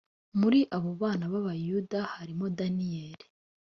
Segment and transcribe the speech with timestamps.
[0.39, 3.25] muri abo bana b abayuda harimo daniyeli